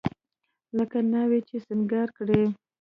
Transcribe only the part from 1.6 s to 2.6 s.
سينګار کړې.